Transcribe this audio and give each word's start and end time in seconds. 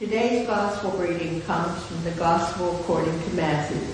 Today's 0.00 0.46
gospel 0.46 0.92
reading 0.92 1.42
comes 1.42 1.84
from 1.84 2.02
the 2.04 2.10
gospel 2.12 2.74
according 2.80 3.22
to 3.22 3.30
Matthew, 3.34 3.86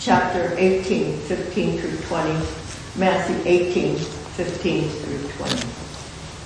chapter 0.00 0.56
18, 0.58 1.16
15 1.18 1.78
through 1.78 1.98
20, 1.98 2.30
Matthew 2.96 3.40
18, 3.44 3.96
15 3.96 4.88
through 4.88 5.28
20. 5.46 5.54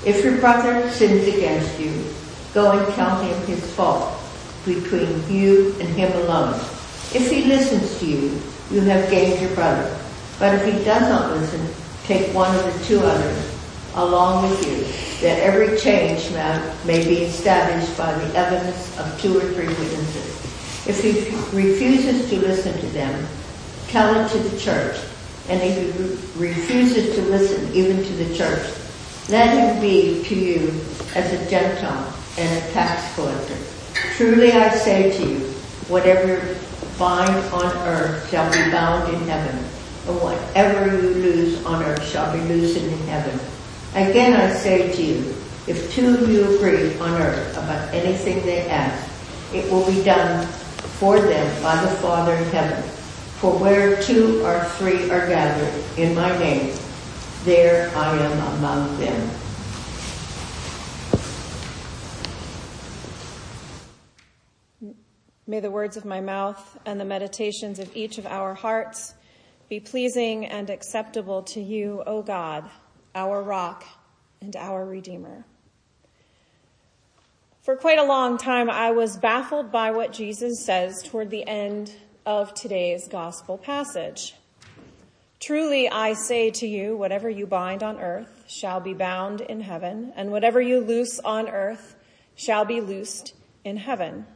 If 0.05 0.23
your 0.23 0.37
brother 0.37 0.91
sins 0.91 1.27
against 1.35 1.81
you, 1.81 2.05
go 2.53 2.73
and 2.73 2.95
tell 2.95 3.19
him 3.23 3.47
his 3.47 3.65
fault 3.73 4.21
between 4.67 5.27
you 5.33 5.75
and 5.81 5.89
him 5.89 6.13
alone. 6.21 6.53
If 7.15 7.31
he 7.31 7.45
listens 7.45 7.99
to 8.01 8.07
you, 8.07 8.39
you 8.71 8.83
have 8.83 9.11
gained 9.11 9.41
your 9.41 9.55
brother. 9.55 9.99
But 10.39 10.57
if 10.57 10.67
he 10.67 10.85
does 10.85 11.09
not 11.09 11.31
listen, 11.31 11.67
take 12.05 12.35
one 12.35 12.55
of 12.55 12.65
the 12.67 12.85
two 12.85 13.01
others 13.01 13.59
along 13.95 14.51
with 14.51 14.67
you, 14.67 15.06
that 15.21 15.39
every 15.39 15.79
change 15.79 16.31
may 16.85 17.05
be 17.05 17.23
established 17.23 17.97
by 17.97 18.13
the 18.15 18.37
evidence 18.37 18.99
of 18.99 19.21
two 19.21 19.37
or 19.37 19.41
three 19.41 19.69
witnesses. 19.69 20.87
If 20.87 21.03
he 21.03 21.11
refuses 21.57 22.29
to 22.31 22.37
listen 22.39 22.79
to 22.79 22.87
them, 22.89 23.27
tell 23.89 24.15
it 24.25 24.29
to 24.31 24.39
the 24.39 24.59
church. 24.59 24.97
And 25.49 25.63
if 25.63 25.75
he 25.77 26.41
refuses 26.41 27.15
to 27.17 27.23
listen 27.23 27.73
even 27.73 28.05
to 28.05 28.13
the 28.13 28.35
church, 28.37 28.69
let 29.29 29.49
him 29.57 29.81
be 29.81 30.23
to 30.25 30.35
you 30.35 30.69
as 31.15 31.33
a 31.33 31.51
Gentile 31.51 32.15
and 32.39 32.65
a 32.65 32.73
tax 32.73 33.15
collector. 33.15 33.57
Truly 34.17 34.53
I 34.53 34.69
say 34.71 35.17
to 35.17 35.29
you, 35.29 35.39
whatever 35.89 36.57
bind 36.99 37.35
on 37.53 37.73
earth 37.89 38.29
shall 38.31 38.51
be 38.53 38.71
bound 38.71 39.13
in 39.15 39.21
heaven, 39.29 39.57
and 40.07 40.21
whatever 40.21 40.97
you 40.97 41.15
lose 41.15 41.65
on 41.65 41.83
earth 41.83 42.07
shall 42.07 42.33
be 42.33 42.41
loosened 42.45 42.93
in 42.93 43.07
heaven. 43.07 43.41
Again 43.97 44.35
I 44.35 44.53
say 44.53 44.93
to 44.95 45.03
you, 45.03 45.35
if 45.67 45.91
two 45.95 46.15
of 46.15 46.29
you 46.29 46.55
agree 46.55 46.99
on 46.99 47.19
earth 47.19 47.57
about 47.57 47.95
anything 47.95 48.45
they 48.45 48.69
ask, 48.69 49.11
it 49.55 49.73
will 49.73 49.87
be 49.87 50.05
done 50.05 50.47
for 50.47 51.19
them 51.19 51.63
by 51.63 51.81
the 51.81 51.89
Father 51.97 52.35
in 52.35 52.45
heaven. 52.51 52.83
For 53.41 53.59
where 53.59 54.03
two 54.03 54.45
or 54.45 54.63
three 54.77 55.11
are 55.11 55.27
gathered 55.27 55.73
in 55.97 56.15
my 56.15 56.39
name, 56.39 56.77
there 57.45 57.91
I 57.97 58.19
am 58.19 58.59
among 58.59 59.01
them. 59.01 59.31
May 65.47 65.61
the 65.61 65.71
words 65.71 65.97
of 65.97 66.05
my 66.05 66.21
mouth 66.21 66.79
and 66.85 67.01
the 67.01 67.07
meditations 67.07 67.79
of 67.79 67.97
each 67.97 68.19
of 68.19 68.27
our 68.27 68.53
hearts 68.53 69.15
be 69.71 69.81
pleasing 69.81 70.45
and 70.45 70.69
acceptable 70.69 71.45
to 71.45 71.63
you, 71.63 72.03
O 72.07 72.21
God, 72.21 72.69
our 73.17 73.43
rock 73.43 73.85
and 74.41 74.55
our 74.55 74.85
redeemer. 74.85 75.45
For 77.63 77.75
quite 77.75 77.99
a 77.99 78.05
long 78.05 78.39
time, 78.39 78.71
I 78.71 78.93
was 78.93 79.17
baffled 79.17 79.73
by 79.73 79.91
what 79.91 80.13
Jesus 80.13 80.65
says 80.65 81.03
toward 81.03 81.31
the 81.31 81.49
end 81.49 81.93
of 82.25 82.55
today's 82.55 83.09
gospel 83.09 83.59
passage. 83.59 84.37
Truly 85.41 85.89
I 85.89 86.13
say 86.13 86.51
to 86.53 86.67
you, 86.67 86.97
whatever 86.97 87.29
you 87.29 87.47
bind 87.47 87.83
on 87.83 87.99
earth 87.99 88.45
shall 88.47 88.81
be 88.81 88.95
bound 88.95 89.41
in 89.41 89.63
heaven, 89.63 90.13
and 90.15 90.31
whatever 90.31 90.61
you 90.61 90.81
loose 90.81 91.19
on 91.21 91.49
earth 91.49 91.97
shall 92.37 92.65
be 92.65 92.81
loosed 92.81 93.35
in 93.65 93.79
heaven. 93.79 94.27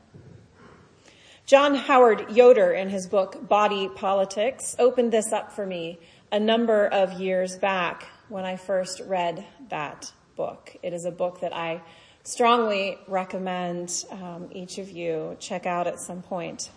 John 1.46 1.74
Howard 1.74 2.30
Yoder, 2.30 2.72
in 2.72 2.88
his 2.88 3.06
book 3.06 3.46
Body 3.46 3.88
Politics, 3.88 4.74
opened 4.78 5.12
this 5.12 5.32
up 5.32 5.52
for 5.52 5.66
me 5.66 5.98
a 6.32 6.40
number 6.40 6.86
of 6.86 7.20
years 7.20 7.56
back 7.56 8.08
when 8.30 8.44
I 8.44 8.56
first 8.56 9.00
read 9.00 9.44
that 9.68 10.12
book. 10.36 10.76
It 10.82 10.92
is 10.92 11.04
a 11.04 11.10
book 11.10 11.40
that 11.40 11.54
I 11.54 11.82
strongly 12.22 12.96
recommend 13.08 14.04
um, 14.10 14.48
each 14.52 14.78
of 14.78 14.90
you 14.90 15.36
check 15.40 15.66
out 15.66 15.86
at 15.86 15.98
some 15.98 16.22
point. 16.22 16.70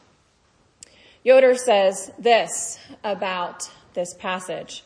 Yoder 1.23 1.55
says 1.55 2.11
this 2.17 2.79
about 3.03 3.69
this 3.93 4.13
passage. 4.15 4.83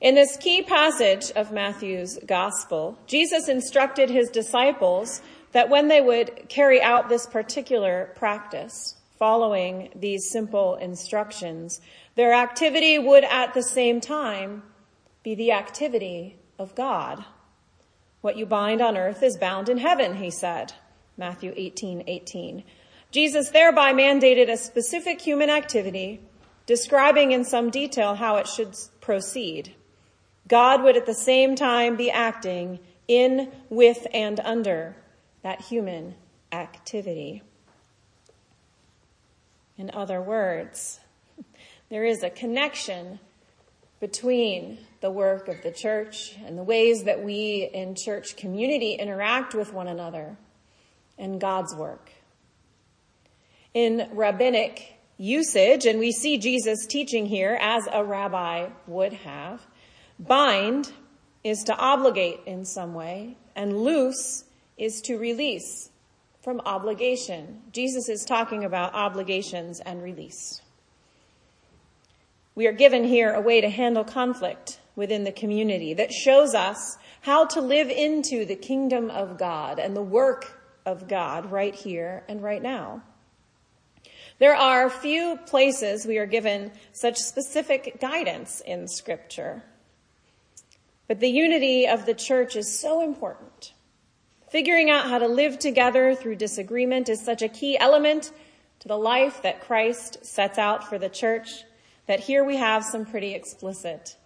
In 0.00 0.14
this 0.14 0.36
key 0.36 0.62
passage 0.62 1.30
of 1.32 1.52
Matthew's 1.52 2.18
gospel, 2.26 2.98
Jesus 3.06 3.48
instructed 3.48 4.10
his 4.10 4.30
disciples 4.30 5.22
that 5.52 5.68
when 5.68 5.88
they 5.88 6.00
would 6.00 6.48
carry 6.48 6.82
out 6.82 7.08
this 7.08 7.26
particular 7.26 8.10
practice, 8.16 8.96
following 9.18 9.90
these 9.94 10.30
simple 10.30 10.74
instructions, 10.76 11.80
their 12.16 12.34
activity 12.34 12.98
would 12.98 13.24
at 13.24 13.54
the 13.54 13.62
same 13.62 14.00
time 14.00 14.62
be 15.24 15.34
the 15.34 15.52
activity 15.52 16.36
of 16.58 16.74
God. 16.74 17.24
What 18.20 18.36
you 18.36 18.46
bind 18.46 18.80
on 18.80 18.96
earth 18.96 19.22
is 19.22 19.38
bound 19.38 19.68
in 19.68 19.78
heaven, 19.78 20.16
he 20.16 20.30
said. 20.30 20.74
Matthew 21.16 21.52
18, 21.56 22.04
18. 22.06 22.62
Jesus 23.10 23.48
thereby 23.48 23.92
mandated 23.92 24.50
a 24.50 24.56
specific 24.56 25.20
human 25.20 25.48
activity, 25.48 26.20
describing 26.66 27.32
in 27.32 27.44
some 27.44 27.70
detail 27.70 28.14
how 28.14 28.36
it 28.36 28.46
should 28.46 28.74
proceed. 29.00 29.74
God 30.46 30.82
would 30.82 30.96
at 30.96 31.06
the 31.06 31.14
same 31.14 31.56
time 31.56 31.96
be 31.96 32.10
acting 32.10 32.80
in, 33.08 33.50
with, 33.70 34.06
and 34.12 34.40
under 34.40 34.94
that 35.42 35.62
human 35.62 36.16
activity. 36.52 37.42
In 39.78 39.90
other 39.94 40.20
words, 40.20 41.00
there 41.88 42.04
is 42.04 42.22
a 42.22 42.30
connection 42.30 43.20
between 44.04 44.76
the 45.00 45.10
work 45.10 45.48
of 45.48 45.62
the 45.62 45.70
church 45.70 46.36
and 46.44 46.58
the 46.58 46.62
ways 46.62 47.04
that 47.04 47.24
we 47.24 47.70
in 47.72 47.94
church 47.94 48.36
community 48.36 48.92
interact 48.92 49.54
with 49.54 49.72
one 49.72 49.88
another 49.88 50.36
and 51.16 51.40
God's 51.40 51.74
work. 51.74 52.10
In 53.72 54.06
rabbinic 54.12 54.98
usage, 55.16 55.86
and 55.86 55.98
we 55.98 56.12
see 56.12 56.36
Jesus 56.36 56.84
teaching 56.84 57.24
here 57.24 57.56
as 57.58 57.88
a 57.90 58.04
rabbi 58.04 58.68
would 58.86 59.14
have, 59.14 59.62
bind 60.18 60.92
is 61.42 61.64
to 61.64 61.74
obligate 61.74 62.40
in 62.44 62.66
some 62.66 62.92
way, 62.92 63.38
and 63.56 63.84
loose 63.84 64.44
is 64.76 65.00
to 65.06 65.16
release 65.16 65.88
from 66.42 66.60
obligation. 66.66 67.62
Jesus 67.72 68.10
is 68.10 68.26
talking 68.26 68.64
about 68.64 68.92
obligations 68.92 69.80
and 69.80 70.02
release. 70.02 70.60
We 72.56 72.66
are 72.68 72.72
given 72.72 73.04
here 73.04 73.32
a 73.32 73.40
way 73.40 73.60
to 73.60 73.68
handle 73.68 74.04
conflict 74.04 74.78
within 74.94 75.24
the 75.24 75.32
community 75.32 75.94
that 75.94 76.12
shows 76.12 76.54
us 76.54 76.96
how 77.20 77.46
to 77.46 77.60
live 77.60 77.90
into 77.90 78.44
the 78.44 78.54
kingdom 78.54 79.10
of 79.10 79.38
God 79.38 79.80
and 79.80 79.96
the 79.96 80.02
work 80.02 80.62
of 80.86 81.08
God 81.08 81.50
right 81.50 81.74
here 81.74 82.22
and 82.28 82.42
right 82.42 82.62
now. 82.62 83.02
There 84.38 84.54
are 84.54 84.88
few 84.88 85.36
places 85.46 86.06
we 86.06 86.18
are 86.18 86.26
given 86.26 86.70
such 86.92 87.16
specific 87.16 88.00
guidance 88.00 88.60
in 88.60 88.86
scripture. 88.86 89.64
But 91.08 91.20
the 91.20 91.30
unity 91.30 91.86
of 91.86 92.06
the 92.06 92.14
church 92.14 92.54
is 92.54 92.78
so 92.78 93.00
important. 93.00 93.72
Figuring 94.48 94.90
out 94.90 95.08
how 95.08 95.18
to 95.18 95.26
live 95.26 95.58
together 95.58 96.14
through 96.14 96.36
disagreement 96.36 97.08
is 97.08 97.24
such 97.24 97.42
a 97.42 97.48
key 97.48 97.76
element 97.78 98.30
to 98.78 98.88
the 98.88 98.96
life 98.96 99.42
that 99.42 99.60
Christ 99.60 100.24
sets 100.24 100.58
out 100.58 100.88
for 100.88 100.98
the 100.98 101.08
church 101.08 101.64
that 102.06 102.20
here 102.20 102.44
we 102.44 102.56
have 102.56 102.84
some 102.84 103.04
pretty 103.06 103.34
explicit 103.34 104.16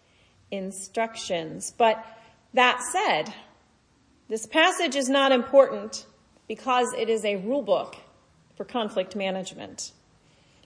instructions. 0.50 1.72
But 1.76 2.04
that 2.54 2.80
said, 2.92 3.32
this 4.28 4.46
passage 4.46 4.96
is 4.96 5.08
not 5.08 5.32
important 5.32 6.06
because 6.46 6.92
it 6.96 7.08
is 7.08 7.24
a 7.24 7.36
rule 7.36 7.62
book 7.62 7.96
for 8.56 8.64
conflict 8.64 9.14
management. 9.14 9.92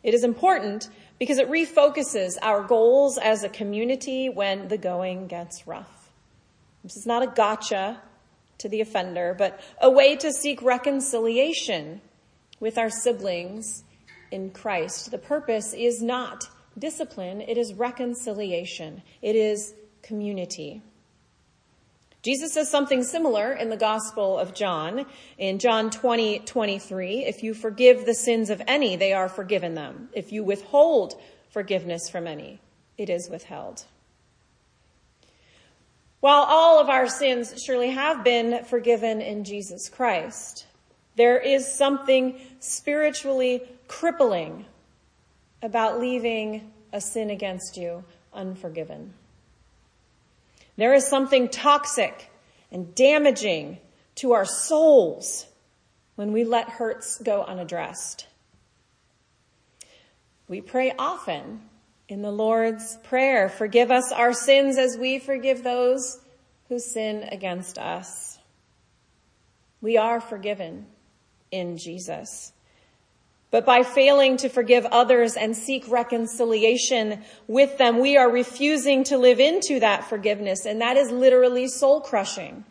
It 0.02 0.14
is 0.14 0.24
important 0.24 0.88
because 1.18 1.38
it 1.38 1.48
refocuses 1.48 2.36
our 2.42 2.62
goals 2.62 3.18
as 3.18 3.44
a 3.44 3.48
community 3.48 4.28
when 4.28 4.68
the 4.68 4.78
going 4.78 5.28
gets 5.28 5.66
rough. 5.66 6.10
This 6.82 6.96
is 6.96 7.06
not 7.06 7.22
a 7.22 7.28
gotcha 7.28 8.00
to 8.58 8.68
the 8.68 8.80
offender, 8.80 9.34
but 9.36 9.60
a 9.80 9.90
way 9.90 10.16
to 10.16 10.32
seek 10.32 10.62
reconciliation 10.62 12.00
with 12.58 12.78
our 12.78 12.90
siblings 12.90 13.84
in 14.30 14.50
Christ. 14.50 15.10
The 15.10 15.18
purpose 15.18 15.74
is 15.74 16.02
not 16.02 16.48
discipline, 16.78 17.40
it 17.40 17.58
is 17.58 17.74
reconciliation, 17.74 19.02
it 19.20 19.36
is 19.36 19.74
community. 20.02 20.82
Jesus 22.22 22.52
says 22.52 22.70
something 22.70 23.02
similar 23.02 23.52
in 23.52 23.68
the 23.68 23.76
Gospel 23.76 24.38
of 24.38 24.54
John. 24.54 25.06
In 25.38 25.58
John 25.58 25.90
20, 25.90 26.40
23, 26.40 27.24
if 27.24 27.42
you 27.42 27.52
forgive 27.52 28.06
the 28.06 28.14
sins 28.14 28.48
of 28.48 28.62
any, 28.68 28.94
they 28.94 29.12
are 29.12 29.28
forgiven 29.28 29.74
them. 29.74 30.08
If 30.12 30.30
you 30.30 30.44
withhold 30.44 31.20
forgiveness 31.50 32.08
from 32.08 32.28
any, 32.28 32.60
it 32.96 33.10
is 33.10 33.28
withheld. 33.28 33.84
While 36.20 36.44
all 36.44 36.78
of 36.78 36.88
our 36.88 37.08
sins 37.08 37.60
surely 37.60 37.90
have 37.90 38.22
been 38.22 38.64
forgiven 38.66 39.20
in 39.20 39.42
Jesus 39.42 39.88
Christ, 39.88 40.66
there 41.16 41.40
is 41.40 41.76
something 41.76 42.40
spiritually 42.60 43.62
crippling 43.88 44.64
about 45.62 46.00
leaving 46.00 46.70
a 46.92 47.00
sin 47.00 47.30
against 47.30 47.76
you 47.76 48.04
unforgiven. 48.34 49.14
There 50.76 50.94
is 50.94 51.06
something 51.06 51.48
toxic 51.48 52.30
and 52.70 52.94
damaging 52.94 53.78
to 54.16 54.32
our 54.32 54.44
souls 54.44 55.46
when 56.16 56.32
we 56.32 56.44
let 56.44 56.68
hurts 56.68 57.18
go 57.18 57.42
unaddressed. 57.42 58.26
We 60.48 60.60
pray 60.60 60.92
often 60.98 61.62
in 62.08 62.20
the 62.20 62.32
Lord's 62.32 62.98
Prayer, 63.04 63.48
forgive 63.48 63.90
us 63.90 64.12
our 64.12 64.34
sins 64.34 64.76
as 64.76 64.98
we 64.98 65.18
forgive 65.18 65.62
those 65.62 66.20
who 66.68 66.78
sin 66.78 67.28
against 67.30 67.78
us. 67.78 68.38
We 69.80 69.96
are 69.96 70.20
forgiven 70.20 70.86
in 71.50 71.78
Jesus. 71.78 72.51
But 73.52 73.66
by 73.66 73.82
failing 73.82 74.38
to 74.38 74.48
forgive 74.48 74.86
others 74.86 75.36
and 75.36 75.54
seek 75.54 75.86
reconciliation 75.86 77.22
with 77.46 77.76
them, 77.76 78.00
we 78.00 78.16
are 78.16 78.30
refusing 78.30 79.04
to 79.04 79.18
live 79.18 79.40
into 79.40 79.78
that 79.80 80.08
forgiveness, 80.08 80.64
and 80.64 80.80
that 80.80 80.96
is 80.96 81.10
literally 81.10 81.68
soul 81.68 82.00
crushing. 82.00 82.64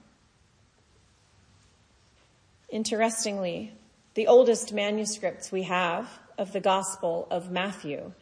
Interestingly, 2.67 3.73
the 4.15 4.25
oldest 4.25 4.73
manuscripts 4.73 5.51
we 5.51 5.63
have 5.63 6.19
of 6.39 6.51
the 6.51 6.59
Gospel 6.59 7.27
of 7.29 7.51
Matthew 7.51 8.13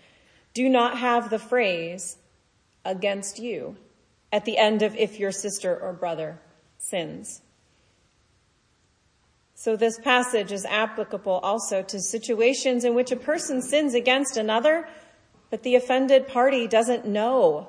do 0.53 0.67
not 0.67 0.97
have 0.97 1.29
the 1.29 1.39
phrase 1.39 2.17
against 2.83 3.39
you 3.39 3.77
at 4.33 4.44
the 4.44 4.57
end 4.57 4.81
of 4.81 4.97
if 4.97 5.17
your 5.17 5.31
sister 5.31 5.79
or 5.79 5.94
brother 5.94 6.41
sins. 6.77 7.41
So 9.59 9.75
this 9.75 10.00
passage 10.00 10.53
is 10.53 10.63
applicable 10.63 11.33
also 11.44 11.81
to 11.81 12.00
situations 12.00 12.85
in 12.85 12.95
which 12.95 13.11
a 13.11 13.17
person 13.17 13.61
sins 13.61 13.94
against 13.94 14.38
another, 14.38 14.88
but 15.50 15.63
the 15.63 15.75
offended 15.75 16.29
party 16.29 16.65
doesn't 16.65 17.06
know. 17.06 17.67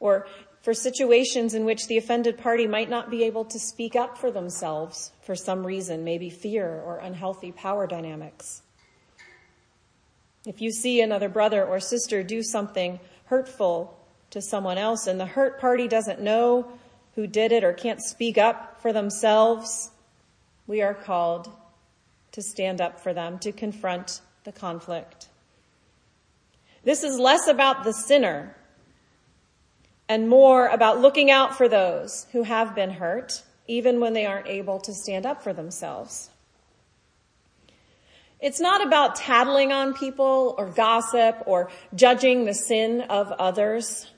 Or 0.00 0.26
for 0.60 0.74
situations 0.74 1.54
in 1.54 1.64
which 1.64 1.86
the 1.86 1.96
offended 1.96 2.36
party 2.36 2.66
might 2.66 2.90
not 2.90 3.10
be 3.10 3.24
able 3.24 3.46
to 3.46 3.58
speak 3.58 3.96
up 3.96 4.18
for 4.18 4.30
themselves 4.30 5.12
for 5.22 5.34
some 5.34 5.66
reason, 5.66 6.04
maybe 6.04 6.28
fear 6.28 6.82
or 6.84 6.98
unhealthy 6.98 7.52
power 7.52 7.86
dynamics. 7.86 8.60
If 10.46 10.60
you 10.60 10.70
see 10.70 11.00
another 11.00 11.30
brother 11.30 11.64
or 11.64 11.80
sister 11.80 12.22
do 12.22 12.42
something 12.42 13.00
hurtful 13.24 13.98
to 14.28 14.42
someone 14.42 14.76
else 14.76 15.06
and 15.06 15.18
the 15.18 15.24
hurt 15.24 15.58
party 15.58 15.88
doesn't 15.88 16.20
know 16.20 16.70
who 17.14 17.26
did 17.26 17.50
it 17.50 17.64
or 17.64 17.72
can't 17.72 18.02
speak 18.02 18.36
up 18.36 18.82
for 18.82 18.92
themselves, 18.92 19.90
we 20.66 20.82
are 20.82 20.94
called 20.94 21.50
to 22.32 22.42
stand 22.42 22.80
up 22.80 23.00
for 23.00 23.12
them, 23.12 23.38
to 23.40 23.52
confront 23.52 24.20
the 24.44 24.52
conflict. 24.52 25.28
This 26.84 27.04
is 27.04 27.18
less 27.18 27.46
about 27.46 27.84
the 27.84 27.92
sinner 27.92 28.56
and 30.08 30.28
more 30.28 30.66
about 30.66 31.00
looking 31.00 31.30
out 31.30 31.56
for 31.56 31.68
those 31.68 32.26
who 32.32 32.42
have 32.42 32.74
been 32.74 32.90
hurt, 32.90 33.42
even 33.66 34.00
when 34.00 34.12
they 34.12 34.26
aren't 34.26 34.48
able 34.48 34.80
to 34.80 34.92
stand 34.92 35.24
up 35.24 35.42
for 35.42 35.52
themselves. 35.52 36.30
It's 38.40 38.60
not 38.60 38.84
about 38.84 39.14
tattling 39.14 39.72
on 39.72 39.94
people 39.94 40.56
or 40.58 40.66
gossip 40.66 41.44
or 41.46 41.70
judging 41.94 42.44
the 42.44 42.54
sin 42.54 43.02
of 43.02 43.30
others. 43.30 44.10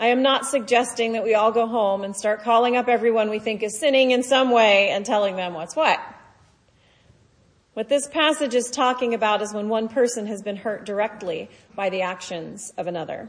I 0.00 0.08
am 0.08 0.22
not 0.22 0.46
suggesting 0.46 1.12
that 1.12 1.24
we 1.24 1.34
all 1.34 1.50
go 1.50 1.66
home 1.66 2.04
and 2.04 2.16
start 2.16 2.42
calling 2.42 2.76
up 2.76 2.86
everyone 2.86 3.30
we 3.30 3.40
think 3.40 3.64
is 3.64 3.80
sinning 3.80 4.12
in 4.12 4.22
some 4.22 4.50
way 4.50 4.90
and 4.90 5.04
telling 5.04 5.34
them 5.34 5.54
what's 5.54 5.74
what. 5.74 6.00
What 7.74 7.88
this 7.88 8.06
passage 8.06 8.54
is 8.54 8.70
talking 8.70 9.12
about 9.12 9.42
is 9.42 9.52
when 9.52 9.68
one 9.68 9.88
person 9.88 10.26
has 10.26 10.40
been 10.40 10.56
hurt 10.56 10.86
directly 10.86 11.50
by 11.74 11.90
the 11.90 12.02
actions 12.02 12.72
of 12.76 12.86
another. 12.86 13.28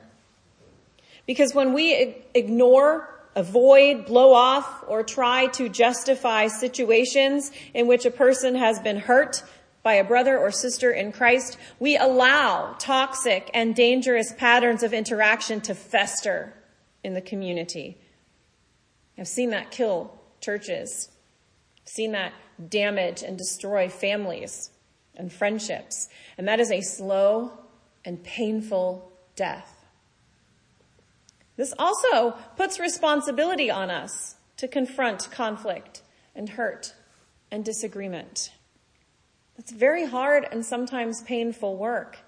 Because 1.25 1.56
when 1.56 1.74
we 1.74 2.16
ignore, 2.36 3.19
avoid, 3.36 4.06
blow 4.06 4.33
off, 4.33 4.83
or 4.88 5.01
try 5.01 5.48
to 5.48 5.69
justify 5.69 6.48
situations 6.48 7.51
in 7.74 7.88
which 7.88 8.06
a 8.06 8.12
person 8.12 8.54
has 8.56 8.80
been 8.80 8.98
hurt 8.98 9.44
by 9.81 9.95
a 9.95 10.04
brother 10.04 10.38
or 10.38 10.51
sister 10.51 10.92
in 10.92 11.12
Christ, 11.12 11.57
we 11.80 11.98
allow 11.98 12.75
toxic 12.77 13.50
and 13.56 13.75
dangerous 13.75 14.33
patterns 14.33 14.83
of 14.83 14.94
interaction 14.94 15.62
to 15.62 15.74
fester 15.74 16.54
in 17.04 17.13
the 17.13 17.22
community. 17.22 17.98
I've 19.18 19.28
seen 19.28 19.50
that 19.50 19.72
kill 19.72 20.19
churches, 20.42 21.10
seen 21.86 22.12
that 22.13 22.34
damage 22.69 23.24
and 23.24 23.38
destroy 23.38 23.90
families 23.90 24.69
and 25.16 25.31
friendships. 25.31 26.07
And 26.38 26.48
that 26.48 26.60
is 26.60 26.72
a 26.72 26.81
slow 26.81 27.51
and 28.06 28.24
painful 28.24 29.12
death. 29.36 29.86
This 31.57 31.74
also 31.78 32.31
puts 32.56 32.80
responsibility 32.80 33.69
on 33.69 33.90
us 33.90 34.36
to 34.57 34.68
confront 34.68 35.30
conflict 35.30 36.01
and 36.34 36.50
hurt 36.50 36.94
and 37.51 37.66
disagreement. 37.66 38.51
It's 39.57 39.72
very 39.72 40.06
hard 40.06 40.48
and 40.50 40.66
sometimes 40.66 41.22
painful 41.22 41.75
work. 41.75 42.19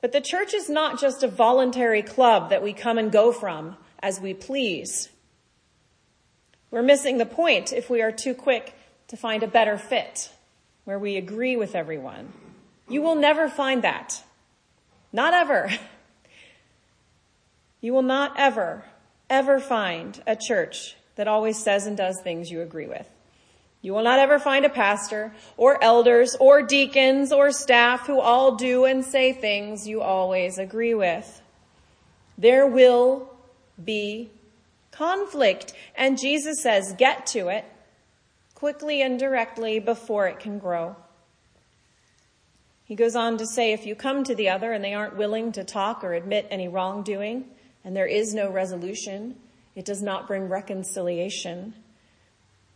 But 0.00 0.12
the 0.12 0.20
church 0.20 0.54
is 0.54 0.70
not 0.70 1.00
just 1.00 1.22
a 1.22 1.28
voluntary 1.28 2.02
club 2.02 2.50
that 2.50 2.62
we 2.62 2.72
come 2.72 2.98
and 2.98 3.12
go 3.12 3.32
from 3.32 3.76
as 4.02 4.20
we 4.20 4.32
please. 4.32 5.10
We're 6.70 6.82
missing 6.82 7.18
the 7.18 7.26
point 7.26 7.72
if 7.72 7.90
we 7.90 8.00
are 8.00 8.12
too 8.12 8.34
quick 8.34 8.74
to 9.08 9.16
find 9.16 9.42
a 9.42 9.48
better 9.48 9.76
fit 9.76 10.30
where 10.84 10.98
we 10.98 11.16
agree 11.16 11.56
with 11.56 11.74
everyone. 11.74 12.32
You 12.88 13.02
will 13.02 13.16
never 13.16 13.48
find 13.48 13.82
that. 13.82 14.22
Not 15.12 15.34
ever. 15.34 15.70
You 17.82 17.94
will 17.94 18.02
not 18.02 18.34
ever, 18.36 18.84
ever 19.30 19.58
find 19.58 20.22
a 20.26 20.36
church 20.36 20.96
that 21.16 21.26
always 21.26 21.56
says 21.56 21.86
and 21.86 21.96
does 21.96 22.20
things 22.20 22.50
you 22.50 22.60
agree 22.60 22.86
with. 22.86 23.08
You 23.82 23.94
will 23.94 24.02
not 24.02 24.18
ever 24.18 24.38
find 24.38 24.64
a 24.64 24.70
pastor 24.70 25.32
or 25.56 25.82
elders 25.82 26.36
or 26.38 26.62
deacons 26.62 27.32
or 27.32 27.50
staff 27.50 28.06
who 28.06 28.20
all 28.20 28.56
do 28.56 28.84
and 28.84 29.04
say 29.04 29.32
things 29.32 29.88
you 29.88 30.02
always 30.02 30.58
agree 30.58 30.94
with. 30.94 31.40
There 32.36 32.66
will 32.66 33.32
be 33.82 34.30
conflict. 34.90 35.72
And 35.94 36.18
Jesus 36.18 36.62
says, 36.62 36.94
get 36.98 37.26
to 37.28 37.48
it 37.48 37.64
quickly 38.54 39.00
and 39.00 39.18
directly 39.18 39.78
before 39.78 40.26
it 40.26 40.38
can 40.38 40.58
grow. 40.58 40.96
He 42.84 42.94
goes 42.96 43.16
on 43.16 43.38
to 43.38 43.46
say, 43.46 43.72
if 43.72 43.86
you 43.86 43.94
come 43.94 44.24
to 44.24 44.34
the 44.34 44.50
other 44.50 44.72
and 44.72 44.84
they 44.84 44.92
aren't 44.92 45.16
willing 45.16 45.52
to 45.52 45.64
talk 45.64 46.04
or 46.04 46.12
admit 46.12 46.46
any 46.50 46.68
wrongdoing, 46.68 47.44
and 47.84 47.96
there 47.96 48.06
is 48.06 48.34
no 48.34 48.50
resolution, 48.50 49.36
it 49.74 49.86
does 49.86 50.02
not 50.02 50.26
bring 50.26 50.48
reconciliation 50.48 51.72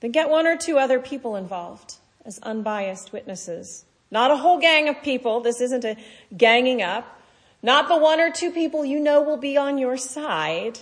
then 0.04 0.12
get 0.12 0.28
one 0.28 0.46
or 0.46 0.54
two 0.54 0.76
other 0.76 1.00
people 1.00 1.34
involved 1.34 1.94
as 2.26 2.38
unbiased 2.42 3.10
witnesses. 3.10 3.86
Not 4.10 4.30
a 4.30 4.36
whole 4.36 4.60
gang 4.60 4.90
of 4.90 5.00
people. 5.02 5.40
This 5.40 5.62
isn't 5.62 5.82
a 5.82 5.96
ganging 6.36 6.82
up. 6.82 7.22
Not 7.62 7.88
the 7.88 7.96
one 7.96 8.20
or 8.20 8.30
two 8.30 8.50
people 8.50 8.84
you 8.84 9.00
know 9.00 9.22
will 9.22 9.38
be 9.38 9.56
on 9.56 9.78
your 9.78 9.96
side. 9.96 10.80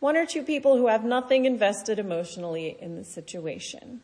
One 0.00 0.18
or 0.18 0.26
two 0.26 0.42
people 0.42 0.76
who 0.76 0.88
have 0.88 1.02
nothing 1.02 1.46
invested 1.46 1.98
emotionally 1.98 2.76
in 2.78 2.94
the 2.94 3.04
situation. 3.04 4.02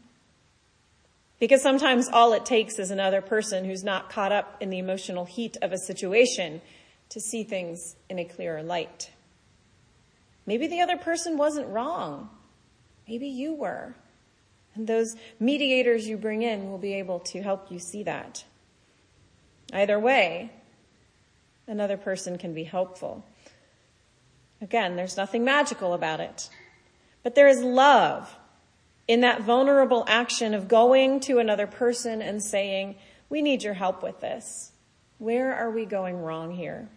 Because 1.38 1.60
sometimes 1.60 2.08
all 2.08 2.32
it 2.32 2.46
takes 2.46 2.78
is 2.78 2.90
another 2.90 3.20
person 3.20 3.66
who's 3.66 3.84
not 3.84 4.08
caught 4.08 4.32
up 4.32 4.56
in 4.62 4.70
the 4.70 4.78
emotional 4.78 5.26
heat 5.26 5.58
of 5.60 5.72
a 5.72 5.78
situation 5.78 6.62
to 7.10 7.20
see 7.20 7.44
things 7.44 7.96
in 8.08 8.18
a 8.18 8.24
clearer 8.24 8.62
light. 8.62 9.10
Maybe 10.46 10.66
the 10.68 10.80
other 10.80 10.96
person 10.96 11.36
wasn't 11.36 11.68
wrong. 11.68 12.30
Maybe 13.08 13.28
you 13.28 13.54
were. 13.54 13.94
And 14.74 14.86
those 14.86 15.16
mediators 15.38 16.06
you 16.06 16.16
bring 16.16 16.42
in 16.42 16.70
will 16.70 16.78
be 16.78 16.94
able 16.94 17.20
to 17.20 17.42
help 17.42 17.70
you 17.70 17.78
see 17.78 18.02
that. 18.04 18.44
Either 19.72 19.98
way, 19.98 20.50
another 21.66 21.96
person 21.96 22.38
can 22.38 22.54
be 22.54 22.64
helpful. 22.64 23.24
Again, 24.60 24.96
there's 24.96 25.16
nothing 25.16 25.44
magical 25.44 25.92
about 25.92 26.20
it. 26.20 26.48
But 27.22 27.34
there 27.34 27.48
is 27.48 27.62
love 27.62 28.36
in 29.08 29.20
that 29.20 29.42
vulnerable 29.42 30.04
action 30.08 30.54
of 30.54 30.68
going 30.68 31.20
to 31.20 31.38
another 31.38 31.66
person 31.66 32.22
and 32.22 32.42
saying, 32.42 32.96
we 33.28 33.42
need 33.42 33.62
your 33.62 33.74
help 33.74 34.02
with 34.02 34.20
this. 34.20 34.72
Where 35.18 35.54
are 35.54 35.70
we 35.70 35.84
going 35.84 36.20
wrong 36.22 36.52
here? 36.52 36.88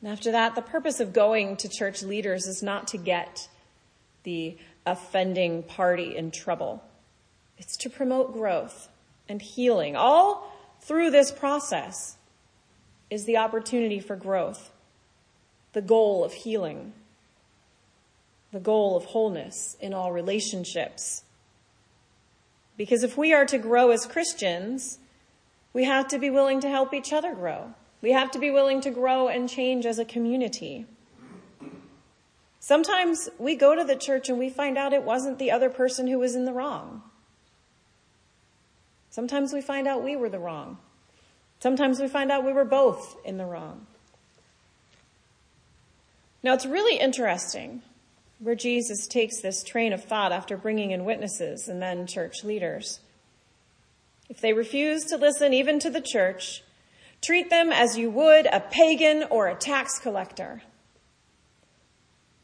And 0.00 0.10
after 0.10 0.32
that, 0.32 0.54
the 0.54 0.62
purpose 0.62 1.00
of 1.00 1.12
going 1.12 1.56
to 1.58 1.68
church 1.68 2.02
leaders 2.02 2.46
is 2.46 2.62
not 2.62 2.88
to 2.88 2.98
get 2.98 3.48
the 4.24 4.56
offending 4.86 5.62
party 5.62 6.16
in 6.16 6.30
trouble. 6.30 6.82
It's 7.58 7.76
to 7.78 7.90
promote 7.90 8.32
growth 8.32 8.88
and 9.28 9.40
healing. 9.40 9.96
All 9.96 10.52
through 10.80 11.10
this 11.10 11.30
process 11.30 12.16
is 13.10 13.24
the 13.24 13.36
opportunity 13.36 14.00
for 14.00 14.16
growth, 14.16 14.72
the 15.72 15.82
goal 15.82 16.24
of 16.24 16.32
healing, 16.32 16.92
the 18.52 18.60
goal 18.60 18.96
of 18.96 19.04
wholeness 19.04 19.76
in 19.80 19.94
all 19.94 20.12
relationships. 20.12 21.22
Because 22.76 23.02
if 23.02 23.16
we 23.16 23.32
are 23.32 23.46
to 23.46 23.58
grow 23.58 23.90
as 23.90 24.06
Christians, 24.06 24.98
we 25.72 25.84
have 25.84 26.08
to 26.08 26.18
be 26.18 26.30
willing 26.30 26.60
to 26.60 26.68
help 26.68 26.92
each 26.92 27.12
other 27.12 27.34
grow. 27.34 27.74
We 28.00 28.12
have 28.12 28.30
to 28.32 28.38
be 28.38 28.50
willing 28.50 28.80
to 28.82 28.90
grow 28.90 29.28
and 29.28 29.48
change 29.48 29.86
as 29.86 29.98
a 29.98 30.04
community. 30.04 30.86
Sometimes 32.64 33.28
we 33.40 33.56
go 33.56 33.74
to 33.74 33.82
the 33.82 33.96
church 33.96 34.28
and 34.28 34.38
we 34.38 34.48
find 34.48 34.78
out 34.78 34.92
it 34.92 35.02
wasn't 35.02 35.40
the 35.40 35.50
other 35.50 35.68
person 35.68 36.06
who 36.06 36.20
was 36.20 36.36
in 36.36 36.44
the 36.44 36.52
wrong. 36.52 37.02
Sometimes 39.10 39.52
we 39.52 39.60
find 39.60 39.88
out 39.88 40.04
we 40.04 40.14
were 40.14 40.28
the 40.28 40.38
wrong. 40.38 40.78
Sometimes 41.58 41.98
we 41.98 42.06
find 42.06 42.30
out 42.30 42.44
we 42.44 42.52
were 42.52 42.64
both 42.64 43.16
in 43.24 43.36
the 43.36 43.44
wrong. 43.44 43.88
Now 46.44 46.54
it's 46.54 46.64
really 46.64 47.00
interesting 47.00 47.82
where 48.38 48.54
Jesus 48.54 49.08
takes 49.08 49.40
this 49.40 49.64
train 49.64 49.92
of 49.92 50.04
thought 50.04 50.30
after 50.30 50.56
bringing 50.56 50.92
in 50.92 51.04
witnesses 51.04 51.66
and 51.66 51.82
then 51.82 52.06
church 52.06 52.44
leaders. 52.44 53.00
If 54.28 54.40
they 54.40 54.52
refuse 54.52 55.02
to 55.06 55.16
listen 55.16 55.52
even 55.52 55.80
to 55.80 55.90
the 55.90 56.00
church, 56.00 56.62
treat 57.20 57.50
them 57.50 57.72
as 57.72 57.98
you 57.98 58.08
would 58.08 58.46
a 58.46 58.60
pagan 58.60 59.24
or 59.30 59.48
a 59.48 59.56
tax 59.56 59.98
collector. 59.98 60.62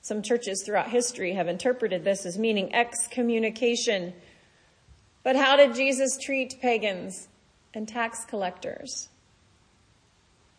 Some 0.08 0.22
churches 0.22 0.62
throughout 0.64 0.88
history 0.88 1.34
have 1.34 1.48
interpreted 1.48 2.02
this 2.02 2.24
as 2.24 2.38
meaning 2.38 2.74
excommunication. 2.74 4.14
But 5.22 5.36
how 5.36 5.54
did 5.54 5.74
Jesus 5.74 6.16
treat 6.18 6.58
pagans 6.62 7.28
and 7.74 7.86
tax 7.86 8.24
collectors? 8.24 9.10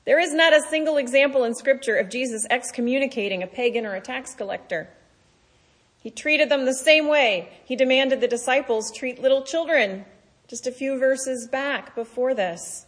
There 0.06 0.20
is 0.20 0.36
not 0.36 0.54
a 0.54 0.62
single 0.70 0.98
example 0.98 1.46
in 1.46 1.56
scripture 1.56 1.96
of 1.96 2.12
Jesus 2.12 2.46
excommunicating 2.52 3.42
a 3.42 3.48
pagan 3.48 3.88
or 3.88 3.96
a 3.96 4.02
tax 4.02 4.36
collector. 4.36 4.88
He 5.98 6.12
treated 6.12 6.50
them 6.50 6.66
the 6.66 6.74
same 6.76 7.08
way 7.08 7.50
he 7.66 7.76
demanded 7.76 8.22
the 8.22 8.28
disciples 8.28 8.92
treat 8.92 9.20
little 9.20 9.42
children 9.42 10.06
just 10.48 10.68
a 10.68 10.72
few 10.72 11.00
verses 11.00 11.48
back 11.48 11.96
before 11.96 12.36
this. 12.36 12.86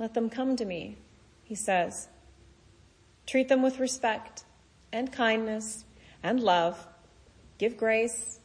Let 0.00 0.14
them 0.14 0.30
come 0.30 0.56
to 0.56 0.64
me, 0.64 0.96
he 1.44 1.54
says. 1.54 2.08
Treat 3.24 3.48
them 3.48 3.62
with 3.62 3.78
respect 3.78 4.42
and 4.92 5.12
kindness 5.12 5.84
and 6.22 6.40
love. 6.40 6.86
Give 7.58 7.76
grace. 7.76 8.40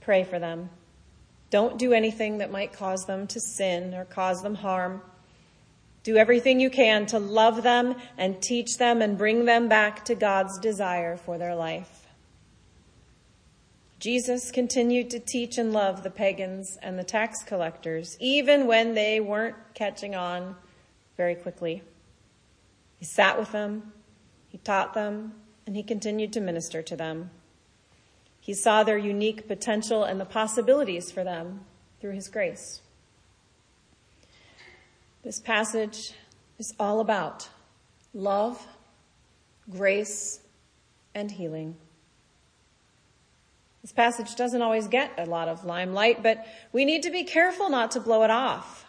Pray 0.00 0.24
for 0.24 0.38
them. 0.38 0.70
Don't 1.50 1.78
do 1.78 1.92
anything 1.92 2.38
that 2.38 2.52
might 2.52 2.72
cause 2.72 3.04
them 3.06 3.26
to 3.28 3.40
sin 3.40 3.94
or 3.94 4.04
cause 4.04 4.42
them 4.42 4.54
harm. 4.54 5.02
Do 6.02 6.16
everything 6.16 6.60
you 6.60 6.70
can 6.70 7.06
to 7.06 7.18
love 7.18 7.62
them 7.62 7.96
and 8.16 8.40
teach 8.40 8.78
them 8.78 9.02
and 9.02 9.18
bring 9.18 9.44
them 9.44 9.68
back 9.68 10.04
to 10.06 10.14
God's 10.14 10.58
desire 10.58 11.16
for 11.16 11.36
their 11.36 11.54
life. 11.54 12.06
Jesus 13.98 14.50
continued 14.50 15.10
to 15.10 15.18
teach 15.18 15.58
and 15.58 15.74
love 15.74 16.02
the 16.02 16.10
pagans 16.10 16.78
and 16.82 16.98
the 16.98 17.04
tax 17.04 17.42
collectors, 17.42 18.16
even 18.18 18.66
when 18.66 18.94
they 18.94 19.20
weren't 19.20 19.56
catching 19.74 20.14
on 20.14 20.56
very 21.18 21.34
quickly. 21.34 21.82
He 22.98 23.04
sat 23.04 23.38
with 23.38 23.52
them, 23.52 23.92
he 24.48 24.56
taught 24.56 24.94
them, 24.94 25.34
and 25.70 25.76
he 25.76 25.84
continued 25.84 26.32
to 26.32 26.40
minister 26.40 26.82
to 26.82 26.96
them. 26.96 27.30
He 28.40 28.54
saw 28.54 28.82
their 28.82 28.98
unique 28.98 29.46
potential 29.46 30.02
and 30.02 30.20
the 30.20 30.24
possibilities 30.24 31.12
for 31.12 31.22
them 31.22 31.60
through 32.00 32.10
his 32.10 32.28
grace. 32.28 32.80
This 35.22 35.38
passage 35.38 36.14
is 36.58 36.74
all 36.80 36.98
about 36.98 37.50
love, 38.12 38.66
grace, 39.70 40.40
and 41.14 41.30
healing. 41.30 41.76
This 43.82 43.92
passage 43.92 44.34
doesn't 44.34 44.62
always 44.62 44.88
get 44.88 45.12
a 45.18 45.26
lot 45.26 45.46
of 45.46 45.64
limelight, 45.64 46.20
but 46.20 46.44
we 46.72 46.84
need 46.84 47.04
to 47.04 47.12
be 47.12 47.22
careful 47.22 47.70
not 47.70 47.92
to 47.92 48.00
blow 48.00 48.24
it 48.24 48.30
off 48.32 48.86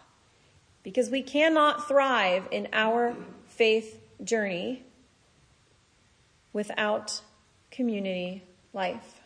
because 0.82 1.10
we 1.10 1.22
cannot 1.22 1.86
thrive 1.86 2.48
in 2.50 2.66
our 2.72 3.14
faith 3.46 4.00
journey 4.24 4.82
without 6.52 7.20
community 7.70 8.42
life. 8.72 9.20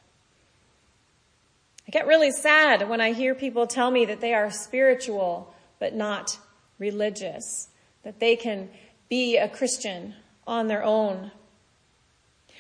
I 1.87 1.91
get 1.91 2.07
really 2.07 2.33
sad 2.33 2.89
when 2.89 3.01
I 3.01 3.13
hear 3.13 3.35
people 3.35 3.67
tell 3.67 3.91
me 3.91 4.05
that 4.07 4.21
they 4.21 4.35
are 4.35 4.51
spiritual 4.51 5.55
but 5.79 5.95
not 5.95 6.39
religious, 6.79 7.69
that 8.03 8.19
they 8.19 8.37
can 8.37 8.69
be 9.09 9.37
a 9.37 9.49
Christian 9.49 10.15
on 10.47 10.67
their 10.67 10.83
own. 10.83 11.31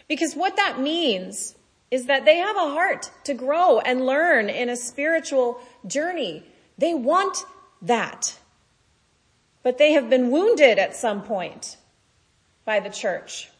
Because 0.08 0.34
what 0.34 0.56
that 0.56 0.80
means 0.80 1.56
is 1.90 2.06
that 2.06 2.24
they 2.24 2.36
have 2.36 2.56
a 2.56 2.70
heart 2.70 3.10
to 3.24 3.34
grow 3.34 3.78
and 3.80 4.06
learn 4.06 4.48
in 4.48 4.68
a 4.68 4.76
spiritual 4.76 5.60
journey. 5.86 6.44
They 6.78 6.94
want 6.94 7.38
that. 7.82 8.38
But 9.62 9.78
they 9.78 9.92
have 9.92 10.10
been 10.10 10.30
wounded 10.30 10.78
at 10.78 10.94
some 10.94 11.22
point 11.22 11.76
by 12.64 12.80
the 12.80 12.90
church. 12.90 13.50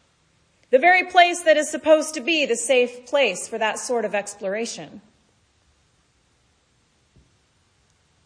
The 0.71 0.79
very 0.79 1.05
place 1.05 1.43
that 1.43 1.57
is 1.57 1.71
supposed 1.71 2.15
to 2.15 2.21
be 2.21 2.45
the 2.45 2.57
safe 2.57 3.07
place 3.07 3.47
for 3.47 3.59
that 3.59 3.79
sort 3.79 4.05
of 4.05 4.15
exploration. 4.15 5.01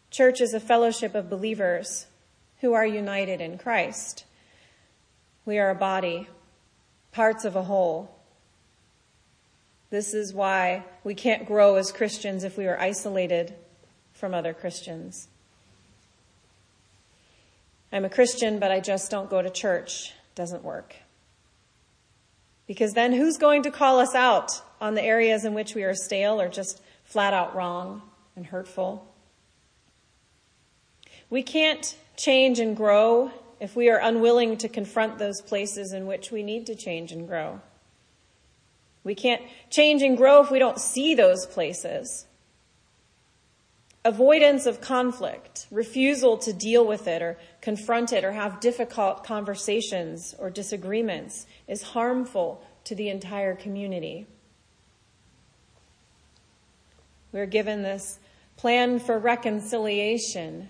Church 0.09 0.41
is 0.41 0.53
a 0.53 0.59
fellowship 0.59 1.15
of 1.15 1.29
believers 1.29 2.07
who 2.59 2.73
are 2.73 2.85
united 2.85 3.41
in 3.41 3.57
Christ. 3.57 4.25
We 5.45 5.59
are 5.59 5.69
a 5.69 5.75
body, 5.75 6.27
parts 7.11 7.45
of 7.45 7.55
a 7.55 7.63
whole. 7.63 8.15
This 9.89 10.13
is 10.13 10.33
why 10.33 10.83
we 11.03 11.15
can't 11.15 11.45
grow 11.45 11.75
as 11.75 11.91
Christians 11.91 12.43
if 12.43 12.57
we 12.57 12.67
are 12.67 12.79
isolated 12.79 13.53
from 14.13 14.33
other 14.33 14.53
Christians. 14.53 15.27
I'm 17.91 18.05
a 18.05 18.09
Christian, 18.09 18.59
but 18.59 18.71
I 18.71 18.79
just 18.79 19.11
don't 19.11 19.29
go 19.29 19.41
to 19.41 19.49
church. 19.49 20.13
Doesn't 20.33 20.63
work. 20.63 20.95
Because 22.71 22.93
then 22.93 23.11
who's 23.11 23.35
going 23.35 23.63
to 23.63 23.69
call 23.69 23.99
us 23.99 24.15
out 24.15 24.49
on 24.79 24.95
the 24.95 25.03
areas 25.03 25.43
in 25.43 25.53
which 25.53 25.75
we 25.75 25.83
are 25.83 25.93
stale 25.93 26.39
or 26.39 26.47
just 26.47 26.81
flat 27.03 27.33
out 27.33 27.53
wrong 27.53 28.01
and 28.33 28.45
hurtful? 28.45 29.13
We 31.29 31.43
can't 31.43 31.97
change 32.15 32.59
and 32.59 32.73
grow 32.73 33.29
if 33.59 33.75
we 33.75 33.89
are 33.89 33.99
unwilling 33.99 34.55
to 34.59 34.69
confront 34.69 35.17
those 35.17 35.41
places 35.41 35.91
in 35.91 36.07
which 36.07 36.31
we 36.31 36.43
need 36.43 36.65
to 36.67 36.73
change 36.73 37.11
and 37.11 37.27
grow. 37.27 37.59
We 39.03 39.15
can't 39.15 39.41
change 39.69 40.01
and 40.01 40.15
grow 40.15 40.41
if 40.41 40.49
we 40.49 40.57
don't 40.57 40.79
see 40.79 41.13
those 41.13 41.45
places. 41.45 42.25
Avoidance 44.03 44.65
of 44.65 44.81
conflict, 44.81 45.67
refusal 45.69 46.35
to 46.39 46.51
deal 46.51 46.85
with 46.85 47.07
it 47.07 47.21
or 47.21 47.37
confront 47.61 48.11
it 48.11 48.23
or 48.23 48.31
have 48.31 48.59
difficult 48.59 49.23
conversations 49.23 50.33
or 50.39 50.49
disagreements 50.49 51.45
is 51.67 51.83
harmful 51.83 52.63
to 52.85 52.95
the 52.95 53.09
entire 53.09 53.55
community. 53.55 54.25
We're 57.31 57.45
given 57.45 57.83
this 57.83 58.17
plan 58.57 58.97
for 58.99 59.19
reconciliation, 59.19 60.69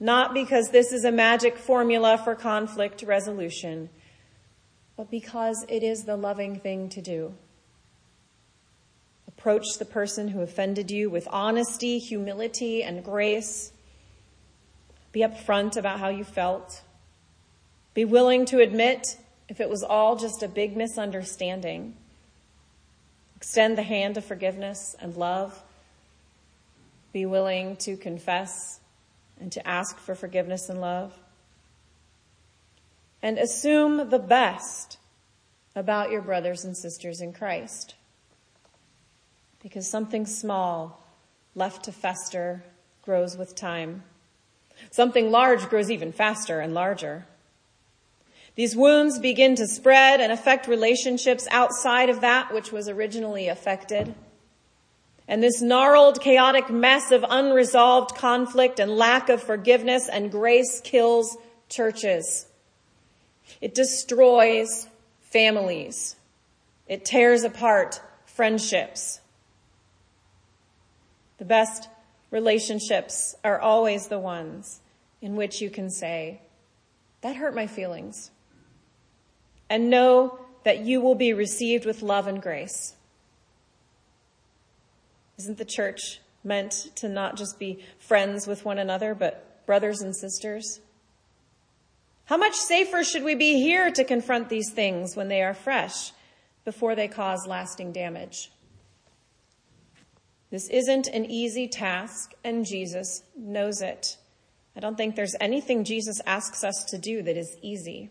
not 0.00 0.34
because 0.34 0.70
this 0.70 0.92
is 0.92 1.04
a 1.04 1.12
magic 1.12 1.58
formula 1.58 2.18
for 2.18 2.34
conflict 2.34 3.02
resolution, 3.02 3.90
but 4.96 5.08
because 5.08 5.64
it 5.68 5.84
is 5.84 6.02
the 6.02 6.16
loving 6.16 6.58
thing 6.58 6.88
to 6.90 7.00
do. 7.00 7.34
Approach 9.42 9.76
the 9.80 9.84
person 9.84 10.28
who 10.28 10.40
offended 10.40 10.88
you 10.92 11.10
with 11.10 11.26
honesty, 11.28 11.98
humility, 11.98 12.84
and 12.84 13.02
grace. 13.02 13.72
Be 15.10 15.22
upfront 15.22 15.76
about 15.76 15.98
how 15.98 16.10
you 16.10 16.22
felt. 16.22 16.82
Be 17.92 18.04
willing 18.04 18.44
to 18.46 18.60
admit 18.60 19.16
if 19.48 19.60
it 19.60 19.68
was 19.68 19.82
all 19.82 20.14
just 20.14 20.44
a 20.44 20.48
big 20.48 20.76
misunderstanding. 20.76 21.96
Extend 23.34 23.76
the 23.76 23.82
hand 23.82 24.16
of 24.16 24.24
forgiveness 24.24 24.94
and 25.00 25.16
love. 25.16 25.60
Be 27.12 27.26
willing 27.26 27.74
to 27.78 27.96
confess 27.96 28.78
and 29.40 29.50
to 29.50 29.66
ask 29.66 29.98
for 29.98 30.14
forgiveness 30.14 30.68
and 30.68 30.80
love. 30.80 31.18
And 33.20 33.38
assume 33.38 34.08
the 34.08 34.20
best 34.20 34.98
about 35.74 36.12
your 36.12 36.22
brothers 36.22 36.64
and 36.64 36.76
sisters 36.76 37.20
in 37.20 37.32
Christ 37.32 37.96
because 39.62 39.88
something 39.88 40.26
small 40.26 41.06
left 41.54 41.84
to 41.84 41.92
fester 41.92 42.64
grows 43.02 43.36
with 43.36 43.54
time. 43.54 44.02
Something 44.90 45.30
large 45.30 45.68
grows 45.68 45.90
even 45.90 46.12
faster 46.12 46.60
and 46.60 46.74
larger. 46.74 47.26
These 48.54 48.76
wounds 48.76 49.18
begin 49.18 49.54
to 49.54 49.66
spread 49.66 50.20
and 50.20 50.30
affect 50.30 50.66
relationships 50.66 51.46
outside 51.50 52.10
of 52.10 52.20
that 52.20 52.52
which 52.52 52.70
was 52.72 52.88
originally 52.88 53.48
affected. 53.48 54.14
And 55.26 55.42
this 55.42 55.62
gnarled, 55.62 56.20
chaotic 56.20 56.68
mess 56.68 57.10
of 57.12 57.24
unresolved 57.26 58.16
conflict 58.16 58.78
and 58.78 58.90
lack 58.98 59.28
of 59.28 59.42
forgiveness 59.42 60.08
and 60.08 60.30
grace 60.30 60.80
kills 60.82 61.36
churches. 61.68 62.46
It 63.60 63.74
destroys 63.74 64.88
families. 65.20 66.16
It 66.86 67.04
tears 67.04 67.44
apart 67.44 68.00
friendships. 68.26 69.21
The 71.42 71.48
best 71.48 71.88
relationships 72.30 73.34
are 73.42 73.58
always 73.58 74.06
the 74.06 74.20
ones 74.20 74.80
in 75.20 75.34
which 75.34 75.60
you 75.60 75.70
can 75.70 75.90
say, 75.90 76.40
that 77.20 77.34
hurt 77.34 77.52
my 77.52 77.66
feelings. 77.66 78.30
And 79.68 79.90
know 79.90 80.38
that 80.62 80.84
you 80.84 81.00
will 81.00 81.16
be 81.16 81.32
received 81.32 81.84
with 81.84 82.00
love 82.00 82.28
and 82.28 82.40
grace. 82.40 82.94
Isn't 85.36 85.58
the 85.58 85.64
church 85.64 86.20
meant 86.44 86.92
to 86.94 87.08
not 87.08 87.36
just 87.36 87.58
be 87.58 87.84
friends 87.98 88.46
with 88.46 88.64
one 88.64 88.78
another, 88.78 89.12
but 89.12 89.66
brothers 89.66 90.00
and 90.00 90.14
sisters? 90.14 90.78
How 92.26 92.36
much 92.36 92.54
safer 92.54 93.02
should 93.02 93.24
we 93.24 93.34
be 93.34 93.54
here 93.54 93.90
to 93.90 94.04
confront 94.04 94.48
these 94.48 94.70
things 94.70 95.16
when 95.16 95.26
they 95.26 95.42
are 95.42 95.54
fresh 95.54 96.12
before 96.64 96.94
they 96.94 97.08
cause 97.08 97.48
lasting 97.48 97.90
damage? 97.90 98.52
This 100.52 100.68
isn't 100.68 101.08
an 101.08 101.24
easy 101.24 101.66
task, 101.66 102.34
and 102.44 102.66
Jesus 102.66 103.22
knows 103.34 103.80
it. 103.80 104.18
I 104.76 104.80
don't 104.80 104.98
think 104.98 105.16
there's 105.16 105.34
anything 105.40 105.82
Jesus 105.82 106.20
asks 106.26 106.62
us 106.62 106.84
to 106.90 106.98
do 106.98 107.22
that 107.22 107.38
is 107.38 107.56
easy. 107.62 108.10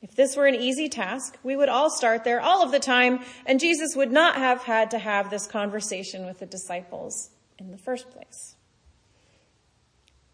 If 0.00 0.14
this 0.14 0.36
were 0.36 0.46
an 0.46 0.54
easy 0.54 0.88
task, 0.88 1.36
we 1.42 1.56
would 1.56 1.68
all 1.68 1.90
start 1.90 2.22
there 2.22 2.40
all 2.40 2.62
of 2.62 2.70
the 2.70 2.78
time, 2.78 3.24
and 3.44 3.58
Jesus 3.58 3.96
would 3.96 4.12
not 4.12 4.36
have 4.36 4.62
had 4.62 4.92
to 4.92 5.00
have 5.00 5.28
this 5.28 5.48
conversation 5.48 6.26
with 6.26 6.38
the 6.38 6.46
disciples 6.46 7.30
in 7.58 7.72
the 7.72 7.78
first 7.78 8.08
place. 8.12 8.54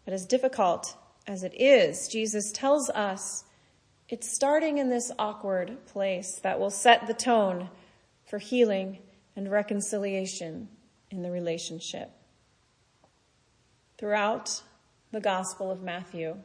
But 0.05 0.13
as 0.13 0.27
difficult 0.27 0.95
as 1.25 1.41
it 1.41 1.59
is, 1.59 2.07
Jesus 2.07 2.51
tells 2.51 2.91
us 2.91 3.45
it's 4.09 4.31
starting 4.31 4.77
in 4.77 4.91
this 4.91 5.11
awkward 5.17 5.87
place 5.87 6.39
that 6.43 6.59
will 6.59 6.69
set 6.69 7.07
the 7.07 7.15
tone 7.15 7.71
for 8.27 8.37
healing 8.37 8.99
and 9.35 9.49
reconciliation 9.49 10.67
in 11.13 11.21
the 11.21 11.31
relationship. 11.31 12.11
Throughout 13.97 14.63
the 15.11 15.21
Gospel 15.21 15.69
of 15.69 15.83
Matthew, 15.83 16.37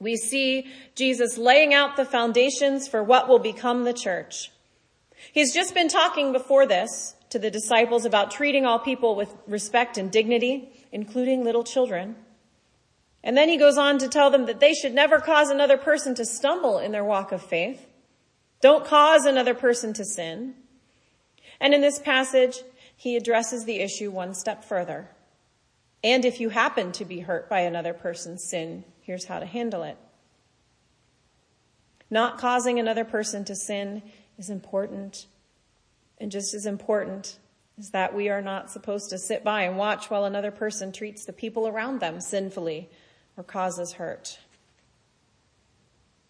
we 0.00 0.16
see 0.16 0.66
Jesus 0.94 1.36
laying 1.36 1.74
out 1.74 1.96
the 1.96 2.04
foundations 2.04 2.88
for 2.88 3.02
what 3.02 3.28
will 3.28 3.38
become 3.38 3.84
the 3.84 3.92
church. 3.92 4.50
He's 5.32 5.52
just 5.52 5.74
been 5.74 5.88
talking 5.88 6.32
before 6.32 6.66
this 6.66 7.14
to 7.30 7.38
the 7.38 7.50
disciples 7.50 8.06
about 8.06 8.30
treating 8.30 8.64
all 8.64 8.78
people 8.78 9.14
with 9.14 9.34
respect 9.46 9.98
and 9.98 10.10
dignity, 10.10 10.72
including 10.90 11.44
little 11.44 11.64
children. 11.64 12.16
And 13.22 13.36
then 13.36 13.48
he 13.48 13.58
goes 13.58 13.76
on 13.76 13.98
to 13.98 14.08
tell 14.08 14.30
them 14.30 14.46
that 14.46 14.60
they 14.60 14.72
should 14.72 14.94
never 14.94 15.18
cause 15.18 15.50
another 15.50 15.76
person 15.76 16.14
to 16.14 16.24
stumble 16.24 16.78
in 16.78 16.92
their 16.92 17.04
walk 17.04 17.32
of 17.32 17.42
faith. 17.42 17.86
Don't 18.62 18.86
cause 18.86 19.26
another 19.26 19.54
person 19.54 19.92
to 19.94 20.04
sin. 20.04 20.54
And 21.60 21.74
in 21.74 21.80
this 21.80 21.98
passage, 21.98 22.62
he 22.98 23.16
addresses 23.16 23.64
the 23.64 23.78
issue 23.78 24.10
one 24.10 24.34
step 24.34 24.64
further. 24.64 25.08
And 26.02 26.24
if 26.24 26.40
you 26.40 26.48
happen 26.48 26.90
to 26.92 27.04
be 27.04 27.20
hurt 27.20 27.48
by 27.48 27.60
another 27.60 27.92
person's 27.94 28.50
sin, 28.50 28.82
here's 29.00 29.26
how 29.26 29.38
to 29.38 29.46
handle 29.46 29.84
it. 29.84 29.96
Not 32.10 32.38
causing 32.38 32.80
another 32.80 33.04
person 33.04 33.44
to 33.44 33.54
sin 33.54 34.02
is 34.36 34.50
important. 34.50 35.26
And 36.18 36.32
just 36.32 36.54
as 36.54 36.66
important 36.66 37.38
is 37.78 37.90
that 37.90 38.16
we 38.16 38.30
are 38.30 38.42
not 38.42 38.72
supposed 38.72 39.10
to 39.10 39.18
sit 39.18 39.44
by 39.44 39.62
and 39.62 39.78
watch 39.78 40.10
while 40.10 40.24
another 40.24 40.50
person 40.50 40.90
treats 40.90 41.24
the 41.24 41.32
people 41.32 41.68
around 41.68 42.00
them 42.00 42.20
sinfully 42.20 42.90
or 43.36 43.44
causes 43.44 43.92
hurt. 43.92 44.40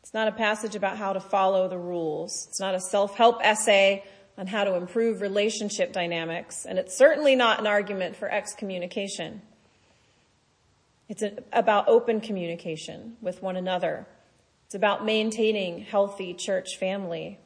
It's 0.03 0.13
not 0.13 0.29
a 0.29 0.33
passage 0.33 0.75
about 0.75 0.99
how 0.99 1.15
to 1.15 1.21
follow 1.21 1.67
the 1.67 1.79
rules. 1.79 2.47
It's 2.51 2.61
not 2.61 2.75
a 2.75 2.81
self-help 2.81 3.41
essay 3.43 4.05
on 4.39 4.47
how 4.47 4.63
to 4.63 4.75
improve 4.77 5.21
relationship 5.21 5.93
dynamics, 5.93 6.65
and 6.65 6.79
it's 6.79 6.97
certainly 6.97 7.35
not 7.35 7.59
an 7.59 7.67
argument 7.67 8.15
for 8.15 8.31
excommunication. 8.31 9.43
It's 11.09 11.25
about 11.53 11.89
open 11.89 12.21
communication 12.21 13.17
with 13.21 13.43
one 13.43 13.57
another. 13.57 14.07
It's 14.67 14.77
about 14.77 15.05
maintaining 15.05 15.81
healthy 15.81 16.35
church 16.35 16.77
family. 16.79 17.41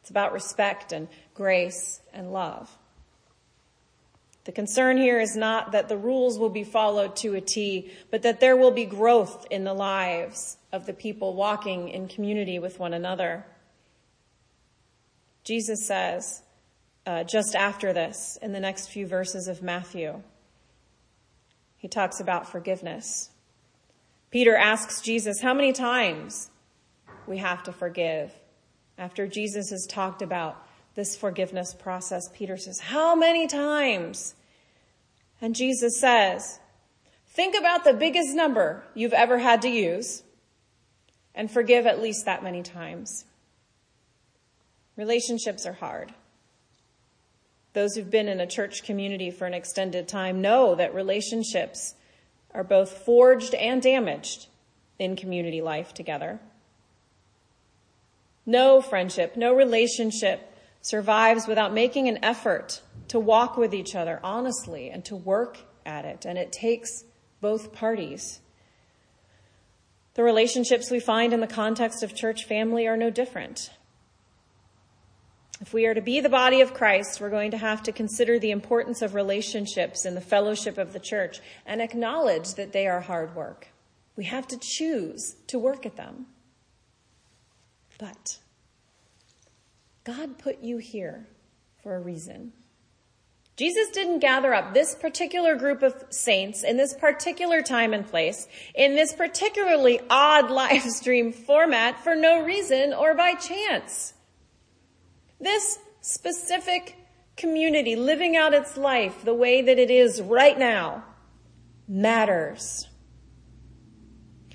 It's 0.00 0.10
about 0.10 0.32
respect 0.32 0.92
and 0.92 1.06
grace 1.34 2.00
and 2.12 2.32
love. 2.32 2.68
The 4.44 4.52
concern 4.52 4.96
here 4.96 5.20
is 5.20 5.36
not 5.36 5.72
that 5.72 5.88
the 5.88 5.98
rules 5.98 6.38
will 6.38 6.48
be 6.48 6.64
followed 6.64 7.14
to 7.16 7.34
a 7.34 7.40
T, 7.40 7.92
but 8.10 8.22
that 8.22 8.40
there 8.40 8.56
will 8.56 8.70
be 8.70 8.86
growth 8.86 9.46
in 9.50 9.64
the 9.64 9.74
lives 9.74 10.56
of 10.72 10.86
the 10.86 10.94
people 10.94 11.34
walking 11.34 11.90
in 11.90 12.08
community 12.08 12.58
with 12.58 12.78
one 12.80 12.94
another. 12.94 13.44
Jesus 15.48 15.86
says, 15.86 16.42
uh, 17.06 17.24
just 17.24 17.54
after 17.54 17.94
this, 17.94 18.38
in 18.42 18.52
the 18.52 18.60
next 18.60 18.88
few 18.88 19.06
verses 19.06 19.48
of 19.48 19.62
Matthew, 19.62 20.22
he 21.78 21.88
talks 21.88 22.20
about 22.20 22.52
forgiveness. 22.52 23.30
Peter 24.30 24.54
asks 24.54 25.00
Jesus 25.00 25.40
how 25.40 25.54
many 25.54 25.72
times 25.72 26.50
we 27.26 27.38
have 27.38 27.62
to 27.62 27.72
forgive. 27.72 28.30
After 28.98 29.26
Jesus 29.26 29.70
has 29.70 29.86
talked 29.86 30.20
about 30.20 30.62
this 30.96 31.16
forgiveness 31.16 31.72
process, 31.72 32.28
Peter 32.34 32.58
says, 32.58 32.80
How 32.80 33.14
many 33.14 33.46
times? 33.46 34.34
And 35.40 35.54
Jesus 35.54 35.98
says, 35.98 36.58
Think 37.28 37.56
about 37.58 37.84
the 37.84 37.94
biggest 37.94 38.34
number 38.34 38.84
you've 38.94 39.14
ever 39.14 39.38
had 39.38 39.62
to 39.62 39.70
use 39.70 40.24
and 41.34 41.50
forgive 41.50 41.86
at 41.86 42.02
least 42.02 42.26
that 42.26 42.42
many 42.42 42.62
times. 42.62 43.24
Relationships 44.98 45.64
are 45.64 45.74
hard. 45.74 46.12
Those 47.72 47.94
who've 47.94 48.10
been 48.10 48.26
in 48.26 48.40
a 48.40 48.46
church 48.48 48.82
community 48.82 49.30
for 49.30 49.46
an 49.46 49.54
extended 49.54 50.08
time 50.08 50.42
know 50.42 50.74
that 50.74 50.92
relationships 50.92 51.94
are 52.52 52.64
both 52.64 52.90
forged 53.04 53.54
and 53.54 53.80
damaged 53.80 54.48
in 54.98 55.14
community 55.14 55.60
life 55.60 55.94
together. 55.94 56.40
No 58.44 58.80
friendship, 58.80 59.36
no 59.36 59.54
relationship 59.54 60.52
survives 60.80 61.46
without 61.46 61.72
making 61.72 62.08
an 62.08 62.18
effort 62.24 62.82
to 63.06 63.20
walk 63.20 63.56
with 63.56 63.72
each 63.72 63.94
other 63.94 64.18
honestly 64.24 64.90
and 64.90 65.04
to 65.04 65.14
work 65.14 65.58
at 65.86 66.04
it. 66.04 66.26
And 66.26 66.36
it 66.36 66.50
takes 66.50 67.04
both 67.40 67.72
parties. 67.72 68.40
The 70.14 70.24
relationships 70.24 70.90
we 70.90 70.98
find 70.98 71.32
in 71.32 71.38
the 71.38 71.46
context 71.46 72.02
of 72.02 72.16
church 72.16 72.46
family 72.46 72.88
are 72.88 72.96
no 72.96 73.10
different. 73.10 73.70
If 75.60 75.72
we 75.72 75.86
are 75.86 75.94
to 75.94 76.00
be 76.00 76.20
the 76.20 76.28
body 76.28 76.60
of 76.60 76.72
Christ, 76.72 77.20
we're 77.20 77.30
going 77.30 77.50
to 77.50 77.58
have 77.58 77.82
to 77.84 77.92
consider 77.92 78.38
the 78.38 78.52
importance 78.52 79.02
of 79.02 79.14
relationships 79.14 80.04
in 80.04 80.14
the 80.14 80.20
fellowship 80.20 80.78
of 80.78 80.92
the 80.92 81.00
church 81.00 81.40
and 81.66 81.82
acknowledge 81.82 82.54
that 82.54 82.72
they 82.72 82.86
are 82.86 83.00
hard 83.00 83.34
work. 83.34 83.68
We 84.14 84.24
have 84.26 84.46
to 84.48 84.58
choose 84.60 85.34
to 85.48 85.58
work 85.58 85.84
at 85.84 85.96
them. 85.96 86.26
But 87.98 88.38
God 90.04 90.38
put 90.38 90.62
you 90.62 90.78
here 90.78 91.26
for 91.82 91.96
a 91.96 92.00
reason. 92.00 92.52
Jesus 93.56 93.90
didn't 93.90 94.20
gather 94.20 94.54
up 94.54 94.72
this 94.72 94.94
particular 94.94 95.56
group 95.56 95.82
of 95.82 96.04
saints 96.10 96.62
in 96.62 96.76
this 96.76 96.94
particular 96.94 97.60
time 97.60 97.92
and 97.92 98.06
place 98.06 98.46
in 98.76 98.94
this 98.94 99.12
particularly 99.12 100.00
odd 100.08 100.48
live 100.52 100.82
stream 100.82 101.32
format 101.32 102.02
for 102.04 102.14
no 102.14 102.44
reason 102.44 102.92
or 102.94 103.14
by 103.14 103.34
chance. 103.34 104.14
This 105.40 105.78
specific 106.00 106.96
community 107.36 107.94
living 107.94 108.36
out 108.36 108.52
its 108.52 108.76
life 108.76 109.24
the 109.24 109.34
way 109.34 109.62
that 109.62 109.78
it 109.78 109.90
is 109.90 110.20
right 110.20 110.58
now 110.58 111.04
matters. 111.86 112.88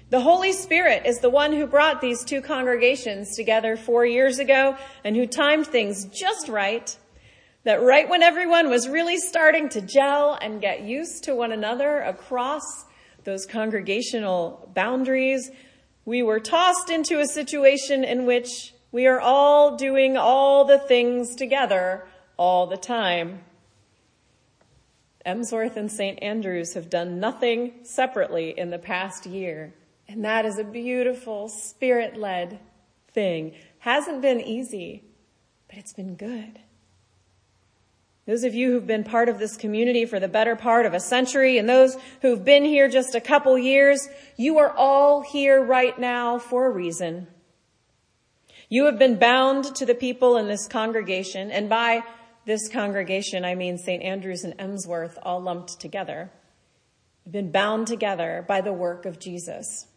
The 0.10 0.20
Holy 0.20 0.52
Spirit 0.52 1.04
is 1.06 1.20
the 1.20 1.30
one 1.30 1.54
who 1.54 1.66
brought 1.66 2.02
these 2.02 2.24
two 2.24 2.42
congregations 2.42 3.36
together 3.36 3.78
four 3.78 4.06
years 4.06 4.38
ago 4.38 4.78
and 5.04 5.16
who 5.16 5.26
timed 5.26 5.66
things 5.66 6.06
just 6.06 6.50
right. 6.50 6.96
That 7.64 7.82
right 7.82 8.08
when 8.10 8.22
everyone 8.22 8.70
was 8.70 8.90
really 8.90 9.18
starting 9.18 9.70
to 9.70 9.82
gel 9.82 10.38
and 10.40 10.62
get 10.62 10.82
used 10.82 11.24
to 11.24 11.34
one 11.34 11.54
another 11.54 12.02
across 12.02 12.86
those 13.24 13.46
congregational 13.46 14.70
boundaries, 14.76 15.50
we 16.04 16.22
were 16.22 16.42
tossed 16.42 16.90
into 16.90 17.22
a 17.22 17.26
situation 17.26 18.04
in 18.04 18.26
which 18.26 18.73
we 18.94 19.08
are 19.08 19.20
all 19.20 19.76
doing 19.76 20.16
all 20.16 20.64
the 20.64 20.78
things 20.78 21.36
together 21.36 22.06
all 22.38 22.68
the 22.68 22.78
time. 22.78 23.44
Emsworth 25.26 25.76
and 25.76 25.92
St. 25.92 26.22
Andrews 26.22 26.76
have 26.76 26.92
done 26.92 27.20
nothing 27.20 27.74
separately 27.82 28.54
in 28.58 28.70
the 28.70 28.78
past 28.78 29.26
year. 29.26 29.74
And 30.08 30.24
that 30.26 30.46
is 30.46 30.60
a 30.60 30.64
beautiful 30.64 31.50
spirit 31.50 32.18
led 32.18 32.60
thing. 33.12 33.54
Hasn't 33.80 34.22
been 34.22 34.40
easy, 34.40 35.04
but 35.68 35.78
it's 35.78 35.94
been 35.94 36.14
good. 36.16 36.60
Those 38.28 38.44
of 38.44 38.54
you 38.54 38.72
who've 38.72 38.88
been 38.88 39.04
part 39.04 39.28
of 39.28 39.40
this 39.40 39.58
community 39.58 40.06
for 40.06 40.20
the 40.20 40.28
better 40.28 40.56
part 40.56 40.86
of 40.86 40.94
a 40.94 41.00
century 41.00 41.58
and 41.58 41.68
those 41.68 41.98
who've 42.22 42.46
been 42.46 42.64
here 42.64 42.88
just 42.88 43.16
a 43.16 43.22
couple 43.22 43.58
years, 43.58 44.08
you 44.38 44.60
are 44.60 44.72
all 44.72 45.22
here 45.22 45.64
right 45.64 45.98
now 45.98 46.38
for 46.38 46.68
a 46.68 46.70
reason. 46.70 47.28
You 48.70 48.86
have 48.86 48.98
been 48.98 49.18
bound 49.18 49.76
to 49.76 49.86
the 49.86 49.96
people 49.96 50.38
in 50.38 50.48
this 50.48 50.68
congregation, 50.68 51.52
and 51.52 51.70
by 51.70 52.04
this 52.46 52.70
congregation, 52.70 53.46
I 53.46 53.56
mean 53.56 53.78
St. 53.78 54.04
Andrews 54.04 54.44
and 54.44 54.54
Emsworth 54.60 55.18
all 55.24 55.42
lumped 55.42 55.80
together. 55.80 56.32
You've 57.26 57.34
been 57.34 57.52
bound 57.52 57.88
together 57.88 58.44
by 58.48 58.62
the 58.62 58.74
work 58.74 59.06
of 59.06 59.20
Jesus. 59.20 59.88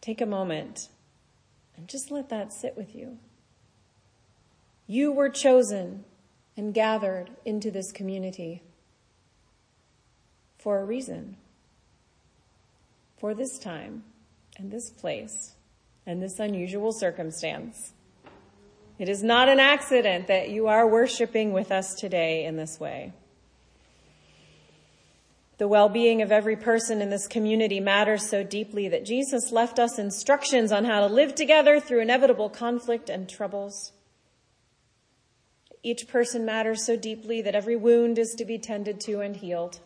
Take 0.00 0.20
a 0.20 0.26
moment 0.26 0.88
and 1.76 1.88
just 1.88 2.10
let 2.10 2.28
that 2.30 2.52
sit 2.52 2.76
with 2.76 2.94
you. 2.94 3.18
You 4.86 5.12
were 5.12 5.28
chosen 5.28 6.04
and 6.56 6.74
gathered 6.74 7.30
into 7.44 7.70
this 7.70 7.92
community 7.92 8.62
for 10.58 10.80
a 10.80 10.84
reason, 10.84 11.36
for 13.18 13.34
this 13.34 13.58
time 13.58 14.02
and 14.56 14.70
this 14.70 14.90
place 14.90 15.54
and 16.06 16.22
this 16.22 16.38
unusual 16.38 16.92
circumstance. 16.92 17.92
It 18.98 19.08
is 19.08 19.22
not 19.22 19.48
an 19.48 19.60
accident 19.60 20.26
that 20.26 20.50
you 20.50 20.66
are 20.66 20.86
worshiping 20.86 21.52
with 21.52 21.72
us 21.72 21.94
today 21.94 22.44
in 22.44 22.56
this 22.56 22.78
way. 22.78 23.12
The 25.56 25.68
well-being 25.68 26.22
of 26.22 26.32
every 26.32 26.56
person 26.56 27.02
in 27.02 27.10
this 27.10 27.26
community 27.26 27.80
matters 27.80 28.28
so 28.28 28.42
deeply 28.42 28.88
that 28.88 29.04
Jesus 29.04 29.52
left 29.52 29.78
us 29.78 29.98
instructions 29.98 30.72
on 30.72 30.86
how 30.86 31.00
to 31.00 31.06
live 31.06 31.34
together 31.34 31.80
through 31.80 32.00
inevitable 32.00 32.48
conflict 32.48 33.10
and 33.10 33.28
troubles. 33.28 33.92
Each 35.82 36.08
person 36.08 36.44
matters 36.44 36.84
so 36.84 36.96
deeply 36.96 37.42
that 37.42 37.54
every 37.54 37.76
wound 37.76 38.18
is 38.18 38.34
to 38.38 38.44
be 38.44 38.58
tended 38.58 39.00
to 39.00 39.20
and 39.20 39.36
healed. 39.36 39.80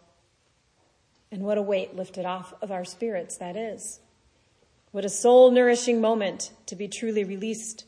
And 1.30 1.42
what 1.42 1.58
a 1.58 1.62
weight 1.62 1.96
lifted 1.96 2.24
off 2.24 2.54
of 2.62 2.70
our 2.70 2.84
spirits 2.84 3.36
that 3.38 3.56
is. 3.56 4.00
What 4.94 5.04
a 5.04 5.08
soul 5.08 5.50
nourishing 5.50 6.00
moment 6.00 6.52
to 6.66 6.76
be 6.76 6.86
truly 6.86 7.24
released 7.24 7.84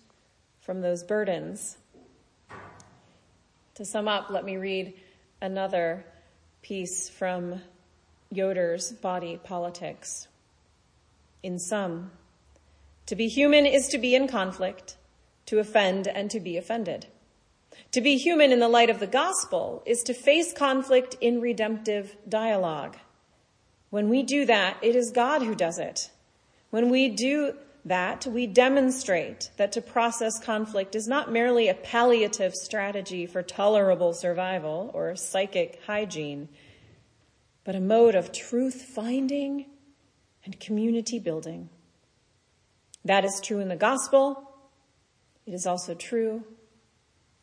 from 0.59 0.81
those 0.81 1.05
burdens. 1.05 1.79
To 3.77 3.85
sum 3.85 4.09
up, 4.09 4.29
let 4.29 4.45
me 4.45 4.57
read 4.57 4.92
another 5.40 6.05
piece 6.62 7.09
from 7.09 7.62
Yoder's 8.33 8.90
Body 8.90 9.38
Politics. 9.45 10.27
In 11.45 11.61
sum, 11.61 12.11
to 13.07 13.14
be 13.14 13.29
human 13.29 13.66
is 13.66 13.87
to 13.87 13.99
be 13.99 14.16
in 14.16 14.27
conflict, 14.27 14.97
to 15.45 15.61
offend 15.61 16.09
and 16.09 16.29
to 16.33 16.40
be 16.40 16.57
offended. 16.57 17.07
To 17.92 18.01
be 18.01 18.16
human 18.16 18.51
in 18.51 18.59
the 18.59 18.66
light 18.66 18.90
of 18.90 18.99
the 18.99 19.07
gospel 19.07 19.81
is 19.87 20.03
to 20.03 20.12
face 20.12 20.53
conflict 20.53 21.16
in 21.21 21.40
redemptive 21.40 22.16
dialogue. 22.29 22.97
When 23.90 24.09
we 24.09 24.25
do 24.25 24.45
that, 24.47 24.79
it 24.83 24.97
is 24.97 25.12
God 25.12 25.42
who 25.42 25.55
does 25.55 25.79
it. 25.79 26.11
When 26.70 26.90
we 26.90 27.09
do 27.09 27.55
that, 27.85 28.26
we 28.26 28.46
demonstrate 28.46 29.50
that 29.57 29.72
to 29.72 29.81
process 29.81 30.38
conflict 30.38 30.94
is 30.94 31.07
not 31.07 31.31
merely 31.31 31.68
a 31.68 31.74
palliative 31.74 32.55
strategy 32.55 33.26
for 33.26 33.42
tolerable 33.42 34.12
survival 34.12 34.90
or 34.92 35.14
psychic 35.16 35.81
hygiene 35.87 36.48
but 37.66 37.74
a 37.74 37.81
mode 37.81 38.14
of 38.14 38.31
truth 38.31 38.81
finding 38.81 39.66
and 40.44 40.59
community 40.61 41.18
building. 41.18 41.68
That 43.05 43.24
is 43.24 43.40
true 43.42 43.59
in 43.59 43.68
the 43.68 43.76
gospel. 43.76 44.55
It 45.46 45.52
is 45.52 45.66
also 45.66 45.92
true 45.94 46.44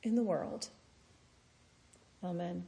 in 0.01 0.15
the 0.15 0.23
world. 0.23 0.69
Amen. 2.23 2.63